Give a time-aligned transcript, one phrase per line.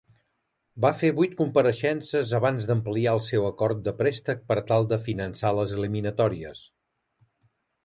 [0.85, 5.55] Va fer vuit compareixences abans d'ampliar el seu acord de préstec per tal de finançar
[5.61, 6.67] les eliminatòries.